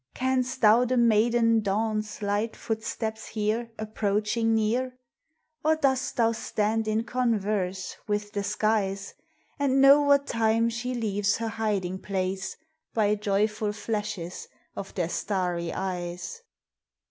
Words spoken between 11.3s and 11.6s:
her